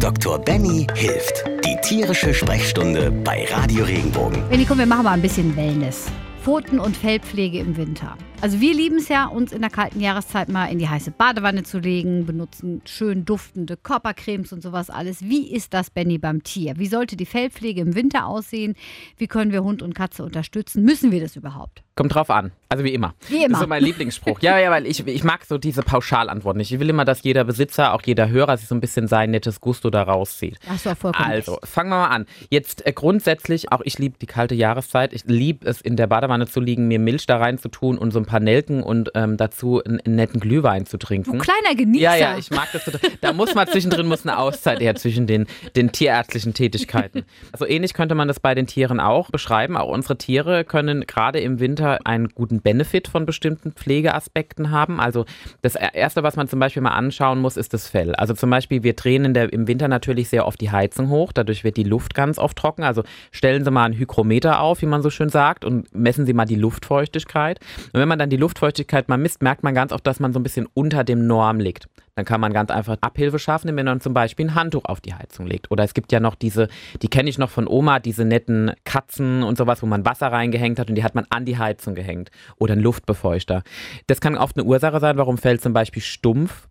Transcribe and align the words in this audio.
Dr. 0.00 0.38
Benny 0.38 0.86
hilft. 0.94 1.44
Die 1.64 1.76
tierische 1.82 2.32
Sprechstunde 2.32 3.10
bei 3.10 3.46
Radio 3.50 3.84
Regenbogen. 3.84 4.48
Benny, 4.48 4.64
komm, 4.64 4.78
wir 4.78 4.86
machen 4.86 5.02
mal 5.02 5.12
ein 5.12 5.22
bisschen 5.22 5.56
Wellness. 5.56 6.06
Pfoten- 6.40 6.78
und 6.78 6.96
Fellpflege 6.96 7.58
im 7.58 7.76
Winter. 7.76 8.16
Also 8.40 8.60
wir 8.60 8.72
lieben 8.72 8.98
es 8.98 9.08
ja, 9.08 9.26
uns 9.26 9.50
in 9.50 9.62
der 9.62 9.70
kalten 9.70 9.98
Jahreszeit 10.00 10.48
mal 10.48 10.66
in 10.66 10.78
die 10.78 10.88
heiße 10.88 11.10
Badewanne 11.10 11.64
zu 11.64 11.80
legen, 11.80 12.24
benutzen 12.24 12.82
schön 12.84 13.24
duftende 13.24 13.76
Körpercremes 13.76 14.52
und 14.52 14.62
sowas 14.62 14.90
alles. 14.90 15.22
Wie 15.22 15.52
ist 15.52 15.74
das, 15.74 15.90
Benny, 15.90 16.18
beim 16.18 16.44
Tier? 16.44 16.74
Wie 16.76 16.86
sollte 16.86 17.16
die 17.16 17.26
Fellpflege 17.26 17.80
im 17.80 17.96
Winter 17.96 18.26
aussehen? 18.26 18.76
Wie 19.16 19.26
können 19.26 19.50
wir 19.50 19.64
Hund 19.64 19.82
und 19.82 19.92
Katze 19.96 20.22
unterstützen? 20.22 20.84
Müssen 20.84 21.10
wir 21.10 21.20
das 21.20 21.34
überhaupt? 21.34 21.82
Kommt 21.96 22.14
drauf 22.14 22.30
an. 22.30 22.52
Also 22.68 22.84
wie 22.84 22.94
immer. 22.94 23.14
Wie 23.28 23.38
immer. 23.38 23.48
Das 23.48 23.58
ist 23.58 23.62
so 23.62 23.66
mein 23.66 23.82
Lieblingsspruch. 23.82 24.38
ja, 24.40 24.56
ja, 24.56 24.70
weil 24.70 24.86
ich, 24.86 25.04
ich 25.04 25.24
mag 25.24 25.44
so 25.44 25.58
diese 25.58 25.82
Pauschalantworten 25.82 26.58
nicht. 26.58 26.70
Ich 26.70 26.78
will 26.78 26.88
immer, 26.90 27.04
dass 27.04 27.24
jeder 27.24 27.42
Besitzer, 27.42 27.92
auch 27.92 28.02
jeder 28.04 28.28
Hörer 28.28 28.56
sich 28.56 28.68
so 28.68 28.74
ein 28.76 28.80
bisschen 28.80 29.08
sein 29.08 29.32
nettes 29.32 29.60
Gusto 29.60 29.90
da 29.90 30.04
rauszieht. 30.04 30.58
Hast 30.68 30.86
du 30.86 30.90
auch 30.90 30.96
vollkommen 30.96 31.28
Also, 31.28 31.54
recht. 31.54 31.66
fangen 31.66 31.90
wir 31.90 31.96
mal 31.96 32.06
an. 32.06 32.26
Jetzt 32.50 32.86
äh, 32.86 32.92
grundsätzlich, 32.92 33.72
auch 33.72 33.80
ich 33.84 33.98
liebe 33.98 34.16
die 34.20 34.26
kalte 34.26 34.54
Jahreszeit. 34.54 35.12
Ich 35.12 35.24
liebe 35.24 35.66
es, 35.66 35.80
in 35.80 35.96
der 35.96 36.06
Badewanne 36.06 36.46
zu 36.46 36.60
liegen, 36.60 36.86
mir 36.86 37.00
Milch 37.00 37.26
da 37.26 37.38
rein 37.38 37.58
zu 37.58 37.68
tun 37.68 37.98
und 37.98 38.12
so 38.12 38.20
ein 38.20 38.27
paar 38.28 38.40
Nelken 38.40 38.82
und 38.82 39.10
ähm, 39.14 39.36
dazu 39.36 39.82
einen, 39.82 40.00
einen 40.00 40.16
netten 40.16 40.40
Glühwein 40.40 40.86
zu 40.86 40.98
trinken. 40.98 41.32
Du 41.32 41.38
kleiner 41.38 41.74
Genießer. 41.74 42.02
Ja, 42.02 42.16
ja, 42.16 42.38
ich 42.38 42.50
mag 42.50 42.68
das. 42.72 42.84
Da 43.20 43.32
muss 43.32 43.54
man 43.54 43.66
zwischendrin 43.66 44.06
muss 44.06 44.26
eine 44.26 44.38
Auszeit 44.38 44.80
her 44.80 44.94
zwischen 44.94 45.26
den, 45.26 45.46
den 45.74 45.92
tierärztlichen 45.92 46.54
Tätigkeiten. 46.54 47.24
Also 47.52 47.66
ähnlich 47.66 47.94
könnte 47.94 48.14
man 48.14 48.28
das 48.28 48.40
bei 48.40 48.54
den 48.54 48.66
Tieren 48.66 49.00
auch 49.00 49.30
beschreiben. 49.30 49.76
Auch 49.76 49.88
unsere 49.88 50.16
Tiere 50.16 50.64
können 50.64 51.06
gerade 51.06 51.40
im 51.40 51.60
Winter 51.60 51.98
einen 52.04 52.28
guten 52.28 52.60
Benefit 52.60 53.08
von 53.08 53.26
bestimmten 53.26 53.72
Pflegeaspekten 53.72 54.70
haben. 54.70 55.00
Also 55.00 55.24
das 55.62 55.74
Erste, 55.74 56.22
was 56.22 56.36
man 56.36 56.48
zum 56.48 56.60
Beispiel 56.60 56.82
mal 56.82 56.90
anschauen 56.90 57.40
muss, 57.40 57.56
ist 57.56 57.74
das 57.74 57.88
Fell. 57.88 58.14
Also 58.14 58.34
zum 58.34 58.50
Beispiel, 58.50 58.82
wir 58.82 58.94
drehen 58.94 59.24
in 59.24 59.34
der, 59.34 59.52
im 59.52 59.66
Winter 59.66 59.88
natürlich 59.88 60.28
sehr 60.28 60.46
oft 60.46 60.60
die 60.60 60.70
Heizung 60.70 61.08
hoch. 61.08 61.32
Dadurch 61.32 61.64
wird 61.64 61.76
die 61.76 61.84
Luft 61.84 62.14
ganz 62.14 62.38
oft 62.38 62.56
trocken. 62.56 62.82
Also 62.82 63.02
stellen 63.32 63.64
Sie 63.64 63.70
mal 63.70 63.84
einen 63.84 63.98
Hygrometer 63.98 64.60
auf, 64.60 64.82
wie 64.82 64.86
man 64.86 65.02
so 65.02 65.10
schön 65.10 65.28
sagt, 65.28 65.64
und 65.64 65.94
messen 65.94 66.26
Sie 66.26 66.32
mal 66.32 66.44
die 66.44 66.56
Luftfeuchtigkeit. 66.56 67.60
Und 67.92 68.00
wenn 68.00 68.08
man 68.08 68.17
dann 68.18 68.30
die 68.30 68.36
Luftfeuchtigkeit 68.36 69.08
mal 69.08 69.16
misst, 69.16 69.42
merkt 69.42 69.62
man 69.62 69.74
ganz 69.74 69.92
oft, 69.92 70.06
dass 70.06 70.20
man 70.20 70.32
so 70.32 70.38
ein 70.38 70.42
bisschen 70.42 70.66
unter 70.74 71.04
dem 71.04 71.26
Norm 71.26 71.60
liegt. 71.60 71.88
Dann 72.14 72.24
kann 72.24 72.40
man 72.40 72.52
ganz 72.52 72.70
einfach 72.70 72.96
Abhilfe 73.00 73.38
schaffen, 73.38 73.68
indem 73.68 73.86
man 73.86 74.00
zum 74.00 74.12
Beispiel 74.12 74.46
ein 74.46 74.54
Handtuch 74.56 74.86
auf 74.86 75.00
die 75.00 75.14
Heizung 75.14 75.46
legt. 75.46 75.70
Oder 75.70 75.84
es 75.84 75.94
gibt 75.94 76.10
ja 76.10 76.18
noch 76.18 76.34
diese, 76.34 76.66
die 77.00 77.08
kenne 77.08 77.30
ich 77.30 77.38
noch 77.38 77.50
von 77.50 77.68
Oma, 77.68 78.00
diese 78.00 78.24
netten 78.24 78.72
Katzen 78.84 79.44
und 79.44 79.56
sowas, 79.56 79.82
wo 79.82 79.86
man 79.86 80.04
Wasser 80.04 80.32
reingehängt 80.32 80.80
hat 80.80 80.88
und 80.88 80.96
die 80.96 81.04
hat 81.04 81.14
man 81.14 81.26
an 81.30 81.44
die 81.44 81.58
Heizung 81.58 81.94
gehängt. 81.94 82.32
Oder 82.56 82.74
ein 82.74 82.80
Luftbefeuchter. 82.80 83.62
Das 84.08 84.20
kann 84.20 84.36
oft 84.36 84.56
eine 84.56 84.66
Ursache 84.66 84.98
sein, 84.98 85.16
warum 85.16 85.38
Fell 85.38 85.60
zum 85.60 85.72
Beispiel 85.72 86.02
stumpf 86.02 86.66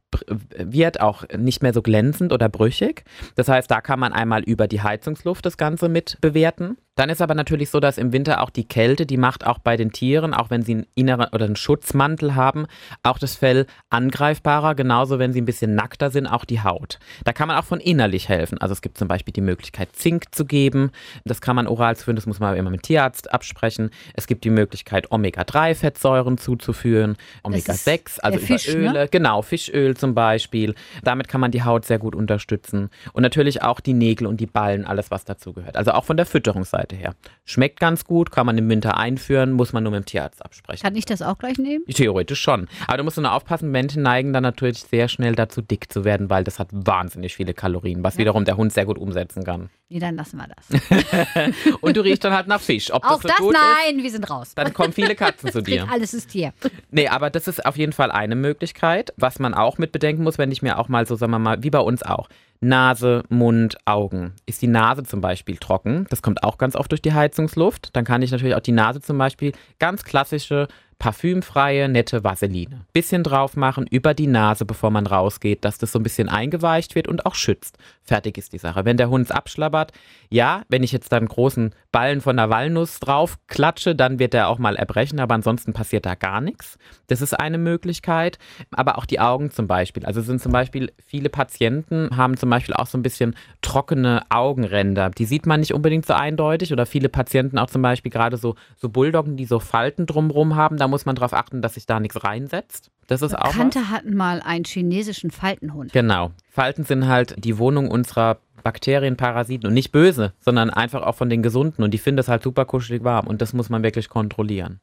wird, 0.58 1.02
auch 1.02 1.24
nicht 1.38 1.64
mehr 1.64 1.74
so 1.74 1.82
glänzend 1.82 2.34
oder 2.34 2.50
brüchig. 2.50 3.04
Das 3.36 3.48
heißt, 3.48 3.70
da 3.70 3.82
kann 3.82 4.00
man 4.00 4.14
einmal 4.14 4.44
über 4.44 4.68
die 4.68 4.82
Heizungsluft 4.82 5.46
das 5.46 5.58
Ganze 5.58 5.90
mit 5.90 6.18
bewerten. 6.22 6.78
Dann 6.98 7.12
ist 7.12 7.22
aber 7.22 7.36
natürlich 7.36 7.70
so, 7.70 7.80
dass 7.80 8.00
im 8.00 8.12
Winter 8.12 8.42
auch 8.42 8.50
die 8.50 8.68
Kälte, 8.68 9.06
die 9.06 9.18
macht 9.18 9.46
auch 9.46 9.60
bei 9.60 9.78
den 9.78 9.92
Tieren, 9.92 10.34
auch 10.34 10.50
wenn 10.50 10.64
sie 10.64 10.74
einen 10.74 10.88
inneren 10.96 11.28
oder 11.32 11.46
einen 11.46 11.56
Schutzmantel 11.56 12.34
haben, 12.34 12.66
auch 13.04 13.20
das 13.20 13.36
Fell 13.36 13.68
angreifbarer, 13.92 14.74
genauso 14.74 15.20
wenn 15.20 15.32
sie 15.32 15.40
ein 15.40 15.46
bisschen 15.46 15.76
nackter 15.76 16.10
sind, 16.10 16.26
auch 16.26 16.44
die 16.44 16.62
Haut. 16.62 16.98
Da 17.24 17.34
kann 17.34 17.48
man 17.48 17.56
auch 17.56 17.66
von 17.66 17.80
innerlich 17.80 18.30
helfen. 18.30 18.58
Also 18.58 18.74
es 18.74 18.82
gibt 18.82 18.98
zum 18.98 19.08
Beispiel 19.08 19.32
die 19.32 19.42
Möglichkeit, 19.42 19.96
Zink 19.96 20.34
zu 20.34 20.44
geben. 20.44 20.90
Das 21.24 21.40
kann 21.40 21.56
man 21.56 21.68
oral 21.68 21.96
zuführen, 21.96 22.16
das 22.16 22.26
muss 22.26 22.40
man 22.40 22.58
immer 22.58 22.72
mit 22.72 22.82
Tierarzt 22.82 23.32
absprechen. 23.32 23.92
Es 24.16 24.26
gibt 24.26 24.44
die 24.44 24.50
Möglichkeit, 24.50 25.12
Omega-3-Fettsäuren 25.12 26.40
zuzuführen, 26.40 27.16
Omega-6, 27.44 28.22
also 28.22 28.40
der 28.40 28.48
Fisch, 28.48 28.68
über 28.70 28.80
Öle, 28.80 28.94
ne? 28.94 29.08
genau, 29.08 29.44
Fischöl 29.44 29.96
zum 29.96 30.07
Beispiel. 30.16 30.76
Damit 31.04 31.28
kann 31.28 31.42
man 31.42 31.52
die 31.52 31.64
Haut 31.64 31.86
sehr 31.86 32.00
gut 32.00 32.16
unterstützen. 32.16 32.90
Und 33.14 33.24
natürlich 33.24 33.62
auch 33.62 33.80
die 33.80 33.94
Nägel 33.94 34.28
und 34.28 34.40
die 34.40 34.46
Ballen, 34.46 34.86
alles 34.86 35.12
was 35.12 35.26
dazu 35.26 35.54
gehört. 35.54 35.78
Also 35.78 35.92
auch 35.92 36.06
von 36.06 36.18
der 36.18 36.26
Fütterungsseite 36.26 36.96
her. 36.96 37.16
Schmeckt 37.46 37.80
ganz 37.80 38.06
gut, 38.06 38.32
kann 38.32 38.46
man 38.46 38.58
im 38.58 38.70
Winter 38.70 38.98
einführen, 38.98 39.52
muss 39.52 39.74
man 39.74 39.84
nur 39.84 39.92
mit 39.92 40.04
dem 40.04 40.06
Tierarzt 40.06 40.44
absprechen. 40.44 40.84
Kann 40.84 40.96
ich 40.96 41.06
das 41.06 41.22
auch 41.22 41.38
gleich 41.38 41.58
nehmen? 41.58 41.86
Theoretisch 41.86 42.42
schon. 42.42 42.68
Aber 42.88 42.98
du 42.98 43.04
musst 43.04 43.18
nur 43.18 43.32
aufpassen, 43.32 43.72
Männchen 43.72 44.04
neigen 44.04 44.34
dann 44.34 44.44
natürlich 44.44 44.84
sehr 44.84 45.08
schnell 45.08 45.36
dazu, 45.36 45.62
dick 45.62 45.92
zu 45.92 46.06
werden, 46.06 46.30
weil 46.30 46.44
das 46.44 46.60
hat 46.60 46.70
wahnsinnig 46.72 47.36
viele 47.36 47.54
Kalorien, 47.54 48.04
was 48.04 48.18
wiederum 48.18 48.46
der 48.46 48.58
Hund 48.58 48.74
sehr 48.74 48.86
gut 48.86 48.98
umsetzen 48.98 49.44
kann. 49.44 49.70
Nee, 49.90 50.00
dann 50.00 50.18
lassen 50.18 50.38
wir 50.38 50.48
das. 50.50 51.54
Und 51.82 51.96
du 51.96 52.02
riechst 52.02 52.24
dann 52.26 52.34
halt 52.34 52.48
nach 52.48 52.60
Fisch. 52.60 52.94
Ob 52.94 53.06
auch 53.06 53.22
das 53.22 53.38
so 53.38 53.52
das? 53.52 53.62
Nein, 53.62 54.04
wir 54.04 54.12
sind 54.12 54.30
raus. 54.30 54.50
ist, 54.50 54.58
dann 54.58 54.74
kommen 54.74 54.92
viele 54.92 55.16
Katzen 55.16 55.52
zu 55.52 55.62
dir. 55.64 55.88
Alles 55.90 56.14
ist 56.14 56.32
hier. 56.32 56.54
Nee, 56.92 57.08
aber 57.08 57.30
das 57.30 57.48
ist 57.48 57.66
auf 57.66 57.78
jeden 57.78 57.94
Fall 57.94 58.12
eine 58.12 58.36
Möglichkeit. 58.36 59.14
Was 59.16 59.40
man 59.40 59.54
auch 59.54 59.78
mit 59.78 59.87
bedenken 59.92 60.24
muss, 60.24 60.38
wenn 60.38 60.52
ich 60.52 60.62
mir 60.62 60.78
auch 60.78 60.90
mal 60.90 61.06
so, 61.06 61.16
sagen 61.16 61.32
wir 61.32 61.40
mal, 61.40 61.64
wie 61.64 61.70
bei 61.70 61.80
uns 61.80 62.04
auch, 62.04 62.30
Nase, 62.60 63.24
Mund, 63.30 63.78
Augen. 63.86 64.34
Ist 64.46 64.62
die 64.62 64.68
Nase 64.68 65.04
zum 65.04 65.22
Beispiel 65.22 65.58
trocken? 65.58 66.06
Das 66.10 66.22
kommt 66.22 66.44
auch 66.44 66.58
ganz 66.58 66.76
oft 66.76 66.92
durch 66.92 67.02
die 67.02 67.14
Heizungsluft. 67.14 67.96
Dann 67.96 68.06
kann 68.06 68.22
ich 68.22 68.32
natürlich 68.32 68.56
auch 68.56 68.62
die 68.62 68.72
Nase 68.72 69.02
zum 69.02 69.18
Beispiel 69.18 69.54
ganz 69.80 70.04
klassische 70.04 70.68
parfümfreie, 71.00 71.90
nette 71.90 72.24
Vaseline. 72.24 72.82
Bisschen 72.92 73.24
drauf 73.24 73.56
machen 73.56 73.86
über 73.88 74.14
die 74.14 74.28
Nase, 74.28 74.66
bevor 74.66 74.90
man 74.90 75.06
rausgeht, 75.06 75.64
dass 75.64 75.78
das 75.78 75.92
so 75.92 76.00
ein 76.00 76.04
bisschen 76.04 76.30
eingeweicht 76.30 76.96
wird 76.96 77.08
und 77.08 77.26
auch 77.26 77.36
schützt. 77.36 77.78
Fertig 78.04 78.38
ist 78.38 78.54
die 78.54 78.58
Sache. 78.58 78.84
Wenn 78.86 78.98
der 78.98 79.10
Hund 79.10 79.26
es 79.26 79.32
abschlabbert, 79.32 79.92
ja, 80.30 80.64
wenn 80.70 80.84
ich 80.84 80.92
jetzt 80.92 81.12
dann 81.12 81.28
großen 81.28 81.74
Ballen 81.92 82.22
von 82.22 82.38
der 82.38 82.50
Walnuss 82.50 83.00
drauf 83.00 83.38
klatsche, 83.48 83.96
dann 83.96 84.18
wird 84.18 84.34
er 84.34 84.48
auch 84.48 84.58
mal 84.58 84.76
erbrechen, 84.76 85.20
aber 85.20 85.36
ansonsten 85.36 85.74
passiert 85.74 86.06
da 86.06 86.16
gar 86.16 86.42
nichts. 86.42 86.78
Das 87.08 87.22
ist 87.22 87.34
eine 87.34 87.58
Möglichkeit. 87.58 88.40
Aber 88.72 88.98
auch 88.98 89.06
die 89.06 89.20
Augen 89.20 89.52
zum 89.52 89.68
Beispiel. 89.68 90.06
Also 90.06 90.22
sind 90.22 90.42
zum 90.42 90.52
Beispiel 90.52 90.92
viele 91.06 91.30
Patienten 91.30 92.18
haben 92.18 92.38
zum 92.38 92.47
Beispiel 92.50 92.76
auch 92.76 92.88
so 92.88 92.98
ein 92.98 93.04
bisschen 93.04 93.36
trockene 93.62 94.24
Augenränder. 94.30 95.10
Die 95.10 95.26
sieht 95.26 95.46
man 95.46 95.60
nicht 95.60 95.74
unbedingt 95.74 96.06
so 96.06 96.14
eindeutig 96.14 96.74
oder 96.74 96.86
viele 96.86 97.10
Patienten 97.10 97.58
auch 97.58 97.70
zum 97.70 97.82
Beispiel 97.82 98.12
gerade 98.12 98.38
so, 98.38 98.56
so 98.76 98.90
Bulldoggen, 98.90 99.38
die 99.38 99.46
so 99.46 99.60
Falten 99.60 100.06
drumrum 100.06 100.56
haben. 100.56 100.78
Da 100.78 100.88
muss 100.88 101.06
man 101.06 101.16
darauf 101.16 101.34
achten, 101.34 101.62
dass 101.62 101.76
sich 101.76 101.86
da 101.86 102.00
nichts 102.00 102.24
reinsetzt. 102.24 102.92
Das 103.08 103.22
ist 103.22 103.38
auch. 103.38 103.52
Bekannte 103.52 103.90
hatten 103.90 104.16
mal 104.16 104.42
einen 104.42 104.66
chinesischen 104.66 105.32
Faltenhund. 105.32 105.94
Genau. 105.94 106.32
Falten 106.50 106.84
sind 106.84 107.08
halt 107.08 107.36
die 107.38 107.58
Wohnung 107.58 107.90
unserer 107.90 108.40
Bakterien, 108.64 109.16
Parasiten 109.16 109.68
und 109.68 109.74
nicht 109.74 109.92
böse, 109.92 110.34
sondern 110.42 110.70
einfach 110.70 111.04
auch 111.04 111.16
von 111.16 111.30
den 111.30 111.42
Gesunden 111.42 111.84
und 111.84 111.92
die 111.92 111.98
finden 111.98 112.18
das 112.18 112.28
halt 112.28 112.44
super 112.44 112.66
kuschelig 112.66 113.04
warm 113.04 113.28
und 113.28 113.42
das 113.42 113.54
muss 113.54 113.70
man 113.70 113.82
wirklich 113.84 114.10
kontrollieren. 114.10 114.82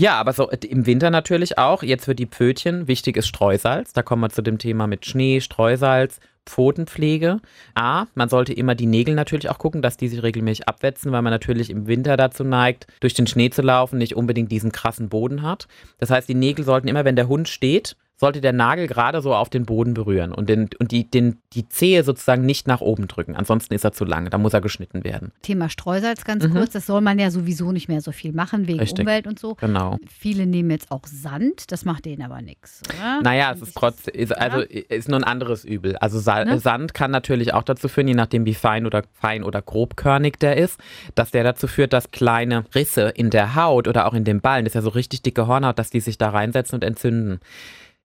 Ja, 0.00 0.14
aber 0.14 0.32
so 0.32 0.48
äh, 0.50 0.58
im 0.66 0.86
Winter 0.86 1.10
natürlich 1.10 1.58
auch. 1.58 1.82
Jetzt 1.82 2.04
für 2.04 2.14
die 2.14 2.26
Pfötchen 2.26 2.86
wichtig 2.86 3.16
ist 3.16 3.26
Streusalz. 3.26 3.92
Da 3.92 4.02
kommen 4.02 4.22
wir 4.22 4.30
zu 4.30 4.42
dem 4.42 4.58
Thema 4.58 4.86
mit 4.86 5.04
Schnee, 5.06 5.40
Streusalz, 5.40 6.20
Pfotenpflege. 6.46 7.40
A, 7.74 8.06
man 8.14 8.28
sollte 8.28 8.52
immer 8.52 8.76
die 8.76 8.86
Nägel 8.86 9.16
natürlich 9.16 9.50
auch 9.50 9.58
gucken, 9.58 9.82
dass 9.82 9.96
die 9.96 10.06
sich 10.06 10.22
regelmäßig 10.22 10.68
abwetzen, 10.68 11.10
weil 11.10 11.22
man 11.22 11.32
natürlich 11.32 11.68
im 11.68 11.88
Winter 11.88 12.16
dazu 12.16 12.44
neigt, 12.44 12.86
durch 13.00 13.14
den 13.14 13.26
Schnee 13.26 13.50
zu 13.50 13.62
laufen, 13.62 13.98
nicht 13.98 14.14
unbedingt 14.14 14.52
diesen 14.52 14.70
krassen 14.70 15.08
Boden 15.08 15.42
hat. 15.42 15.66
Das 15.98 16.10
heißt, 16.10 16.28
die 16.28 16.34
Nägel 16.34 16.64
sollten 16.64 16.86
immer, 16.86 17.04
wenn 17.04 17.16
der 17.16 17.28
Hund 17.28 17.48
steht, 17.48 17.96
sollte 18.18 18.40
der 18.40 18.52
Nagel 18.52 18.88
gerade 18.88 19.22
so 19.22 19.34
auf 19.34 19.48
den 19.48 19.64
Boden 19.64 19.94
berühren 19.94 20.32
und, 20.32 20.48
den, 20.48 20.68
und 20.78 20.90
die, 20.90 21.08
den, 21.08 21.38
die 21.52 21.68
Zehe 21.68 22.02
sozusagen 22.02 22.44
nicht 22.44 22.66
nach 22.66 22.80
oben 22.80 23.06
drücken. 23.06 23.36
Ansonsten 23.36 23.74
ist 23.74 23.84
er 23.84 23.92
zu 23.92 24.04
lang, 24.04 24.28
da 24.30 24.38
muss 24.38 24.52
er 24.52 24.60
geschnitten 24.60 25.04
werden. 25.04 25.32
Thema 25.42 25.68
Streusalz 25.68 26.24
ganz 26.24 26.50
kurz. 26.50 26.72
Das 26.72 26.86
soll 26.86 27.00
man 27.00 27.18
ja 27.18 27.30
sowieso 27.30 27.70
nicht 27.72 27.88
mehr 27.88 28.00
so 28.00 28.12
viel 28.12 28.32
machen 28.32 28.66
wegen 28.66 28.78
Mhm. 28.78 28.82
Richtig. 28.82 29.00
Umwelt 29.00 29.26
und 29.26 29.38
so. 29.38 29.54
Genau. 29.54 29.98
Viele 30.08 30.46
nehmen 30.46 30.70
jetzt 30.70 30.90
auch 30.90 31.02
Sand. 31.06 31.70
Das 31.72 31.84
macht 31.84 32.04
denen 32.04 32.22
aber 32.22 32.42
nichts? 32.42 32.82
Naja, 33.22 33.52
es 33.52 33.62
ist 33.62 33.74
trotzdem, 33.76 34.14
ist, 34.14 34.36
also 34.36 34.60
ist 34.60 35.08
nur 35.08 35.18
ein 35.18 35.24
anderes 35.24 35.64
Übel. 35.64 35.96
Also 35.96 36.18
Sa 36.18 36.44
Ne? 36.44 36.58
Sand 36.60 36.94
kann 36.94 37.10
natürlich 37.10 37.52
auch 37.54 37.62
dazu 37.64 37.88
führen, 37.88 38.08
je 38.08 38.14
nachdem 38.14 38.46
wie 38.46 38.54
fein 38.54 38.86
oder 38.86 39.02
fein 39.12 39.42
oder 39.44 39.60
grobkörnig 39.60 40.38
der 40.38 40.56
ist, 40.56 40.80
dass 41.14 41.30
der 41.30 41.44
dazu 41.44 41.66
führt, 41.66 41.92
dass 41.92 42.10
kleine 42.10 42.64
Risse 42.74 43.08
in 43.14 43.30
der 43.30 43.54
Haut 43.54 43.88
oder 43.88 44.06
auch 44.06 44.14
in 44.14 44.24
den 44.24 44.40
Ballen, 44.40 44.64
das 44.64 44.70
ist 44.72 44.74
ja 44.76 44.82
so 44.82 44.90
richtig 44.90 45.22
dicke 45.22 45.46
Hornhaut, 45.46 45.78
dass 45.78 45.90
die 45.90 46.00
sich 46.00 46.16
da 46.18 46.30
reinsetzen 46.30 46.76
und 46.76 46.84
entzünden. 46.84 47.40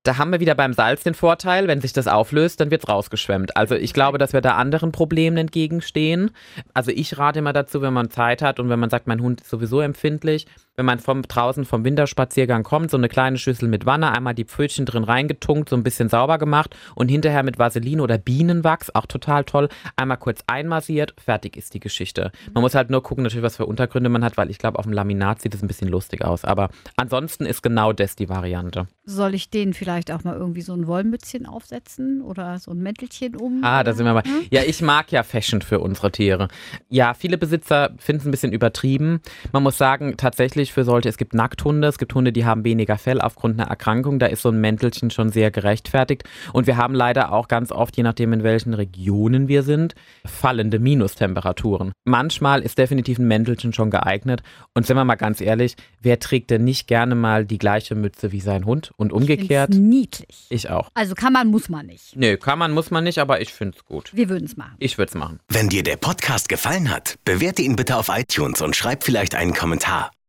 Da 0.03 0.17
haben 0.17 0.33
wir 0.33 0.41
wieder 0.41 0.53
beim 0.53 0.73
Salz 0.73 1.03
den 1.03 1.13
Vorteil, 1.13 1.69
wenn 1.69 1.79
sich 1.79 1.93
das 1.93 2.09
auflöst, 2.09 2.59
dann 2.59 2.71
wird 2.71 2.83
es 2.83 2.89
rausgeschwemmt. 2.89 3.55
Also 3.55 3.75
ich 3.75 3.93
glaube, 3.93 4.17
dass 4.17 4.33
wir 4.33 4.41
da 4.41 4.55
anderen 4.55 4.91
Problemen 4.91 5.37
entgegenstehen. 5.37 6.31
Also 6.73 6.91
ich 6.91 7.17
rate 7.17 7.39
immer 7.39 7.53
dazu, 7.53 7.81
wenn 7.81 7.93
man 7.93 8.09
Zeit 8.09 8.41
hat 8.41 8.59
und 8.59 8.67
wenn 8.67 8.79
man 8.79 8.89
sagt, 8.89 9.07
mein 9.07 9.21
Hund 9.21 9.39
ist 9.39 9.49
sowieso 9.49 9.79
empfindlich, 9.79 10.45
wenn 10.75 10.85
man 10.85 10.99
vom 10.99 11.21
draußen 11.21 11.65
vom 11.65 11.85
Winterspaziergang 11.85 12.63
kommt, 12.63 12.89
so 12.89 12.97
eine 12.97 13.09
kleine 13.09 13.37
Schüssel 13.37 13.69
mit 13.69 13.85
Wanne, 13.85 14.11
einmal 14.11 14.33
die 14.33 14.45
Pfötchen 14.45 14.85
drin 14.85 15.03
reingetunkt, 15.03 15.69
so 15.69 15.75
ein 15.75 15.83
bisschen 15.83 16.09
sauber 16.09 16.37
gemacht 16.37 16.75
und 16.95 17.09
hinterher 17.09 17.43
mit 17.43 17.59
Vaseline 17.59 18.01
oder 18.01 18.17
Bienenwachs, 18.17 18.89
auch 18.95 19.05
total 19.05 19.43
toll, 19.43 19.69
einmal 19.95 20.17
kurz 20.17 20.41
einmassiert, 20.47 21.13
fertig 21.23 21.57
ist 21.57 21.73
die 21.75 21.79
Geschichte. 21.79 22.31
Man 22.53 22.61
muss 22.61 22.73
halt 22.73 22.89
nur 22.89 23.03
gucken, 23.03 23.23
natürlich, 23.23 23.43
was 23.43 23.57
für 23.57 23.67
Untergründe 23.67 24.09
man 24.09 24.23
hat, 24.23 24.37
weil 24.37 24.49
ich 24.49 24.57
glaube, 24.57 24.79
auf 24.79 24.85
dem 24.85 24.93
Laminat 24.93 25.41
sieht 25.41 25.53
es 25.53 25.61
ein 25.61 25.67
bisschen 25.67 25.89
lustig 25.89 26.25
aus. 26.25 26.43
Aber 26.43 26.69
ansonsten 26.95 27.45
ist 27.45 27.61
genau 27.61 27.93
das 27.93 28.15
die 28.15 28.29
Variante. 28.29 28.87
Soll 29.05 29.35
ich 29.35 29.49
denen 29.49 29.73
vielleicht 29.73 30.11
auch 30.11 30.23
mal 30.23 30.35
irgendwie 30.35 30.61
so 30.61 30.73
ein 30.73 30.87
Wollmützchen 30.87 31.45
aufsetzen 31.45 32.21
oder 32.21 32.57
so 32.57 32.71
ein 32.71 32.79
Mäntelchen 32.79 33.35
um? 33.35 33.59
Ah, 33.63 33.83
da 33.83 33.93
sind 33.93 34.05
wir 34.05 34.13
mal. 34.13 34.23
Ja, 34.49 34.61
ich 34.63 34.81
mag 34.81 35.11
ja 35.11 35.23
Fashion 35.23 35.61
für 35.61 35.79
unsere 35.79 36.11
Tiere. 36.11 36.47
Ja, 36.89 37.13
viele 37.13 37.37
Besitzer 37.37 37.91
finden 37.97 38.21
es 38.21 38.25
ein 38.25 38.31
bisschen 38.31 38.53
übertrieben. 38.53 39.21
Man 39.51 39.61
muss 39.61 39.77
sagen, 39.77 40.15
tatsächlich 40.17 40.62
empfindlich 40.63 40.73
für 40.73 40.83
solche. 40.83 41.09
Es 41.09 41.17
gibt 41.17 41.33
Nackthunde, 41.33 41.87
es 41.87 41.97
gibt 41.97 42.13
Hunde, 42.13 42.31
die 42.31 42.45
haben 42.45 42.63
weniger 42.63 42.97
Fell 42.97 43.21
aufgrund 43.21 43.59
einer 43.59 43.69
Erkrankung. 43.69 44.19
Da 44.19 44.27
ist 44.27 44.41
so 44.41 44.49
ein 44.49 44.59
Mäntelchen 44.59 45.09
schon 45.09 45.29
sehr 45.29 45.51
gerechtfertigt. 45.51 46.23
Und 46.53 46.67
wir 46.67 46.77
haben 46.77 46.95
leider 46.95 47.31
auch 47.31 47.47
ganz 47.47 47.71
oft, 47.71 47.97
je 47.97 48.03
nachdem 48.03 48.33
in 48.33 48.43
welchen 48.43 48.73
Regionen 48.73 49.47
wir 49.47 49.63
sind, 49.63 49.95
fallende 50.25 50.79
Minustemperaturen. 50.79 51.91
Manchmal 52.05 52.61
ist 52.61 52.77
definitiv 52.77 53.19
ein 53.19 53.27
Mäntelchen 53.27 53.73
schon 53.73 53.89
geeignet. 53.89 54.41
Und 54.73 54.85
sind 54.85 54.95
wir 54.95 55.05
mal 55.05 55.15
ganz 55.15 55.41
ehrlich, 55.41 55.75
wer 56.01 56.19
trägt 56.19 56.49
denn 56.49 56.63
nicht 56.63 56.87
gerne 56.87 57.15
mal 57.15 57.45
die 57.45 57.57
gleiche 57.57 57.95
Mütze 57.95 58.31
wie 58.31 58.41
sein 58.41 58.65
Hund 58.65 58.91
und 58.97 59.11
umgekehrt? 59.11 59.73
Ich 59.73 59.79
niedlich. 59.79 60.45
Ich 60.49 60.69
auch. 60.69 60.89
Also 60.93 61.15
kann 61.15 61.33
man, 61.33 61.47
muss 61.47 61.69
man 61.69 61.85
nicht. 61.85 62.15
Nö, 62.15 62.37
kann 62.37 62.59
man, 62.59 62.71
muss 62.71 62.91
man 62.91 63.03
nicht, 63.03 63.19
aber 63.19 63.41
ich 63.41 63.53
finde 63.53 63.77
es 63.77 63.85
gut. 63.85 64.11
Wir 64.13 64.29
würden 64.29 64.45
es 64.45 64.57
machen. 64.57 64.75
Ich 64.79 64.97
würde 64.97 65.09
es 65.09 65.15
machen. 65.15 65.39
Wenn 65.49 65.69
dir 65.69 65.83
der 65.83 65.97
Podcast 65.97 66.49
gefallen 66.49 66.89
hat, 66.89 67.17
bewerte 67.25 67.61
ihn 67.61 67.75
bitte 67.75 67.97
auf 67.97 68.09
iTunes 68.09 68.61
und 68.61 68.75
schreib 68.75 69.03
vielleicht 69.03 69.35
einen 69.35 69.53
Kommentar. 69.53 70.11